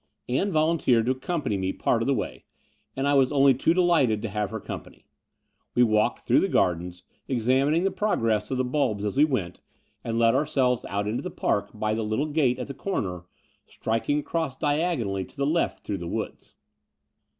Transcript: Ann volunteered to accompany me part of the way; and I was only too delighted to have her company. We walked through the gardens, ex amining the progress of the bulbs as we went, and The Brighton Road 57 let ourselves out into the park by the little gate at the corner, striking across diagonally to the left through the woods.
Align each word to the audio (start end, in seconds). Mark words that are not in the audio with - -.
Ann 0.27 0.51
volunteered 0.51 1.05
to 1.05 1.11
accompany 1.11 1.57
me 1.57 1.71
part 1.73 2.01
of 2.01 2.07
the 2.07 2.13
way; 2.15 2.43
and 2.95 3.07
I 3.07 3.13
was 3.13 3.31
only 3.31 3.53
too 3.53 3.71
delighted 3.71 4.23
to 4.23 4.29
have 4.29 4.49
her 4.49 4.59
company. 4.59 5.05
We 5.75 5.83
walked 5.83 6.21
through 6.21 6.39
the 6.39 6.47
gardens, 6.49 7.03
ex 7.29 7.45
amining 7.45 7.83
the 7.83 7.91
progress 7.91 8.49
of 8.49 8.57
the 8.57 8.63
bulbs 8.65 9.05
as 9.05 9.15
we 9.15 9.25
went, 9.25 9.59
and 10.03 10.15
The 10.15 10.21
Brighton 10.21 10.21
Road 10.37 10.41
57 10.45 10.63
let 10.63 10.65
ourselves 10.73 10.85
out 10.85 11.07
into 11.07 11.21
the 11.21 11.29
park 11.29 11.69
by 11.75 11.93
the 11.93 12.03
little 12.03 12.25
gate 12.25 12.57
at 12.57 12.65
the 12.65 12.73
corner, 12.73 13.25
striking 13.67 14.17
across 14.17 14.57
diagonally 14.57 15.23
to 15.23 15.37
the 15.37 15.45
left 15.45 15.83
through 15.85 15.99
the 15.99 16.07
woods. 16.07 16.55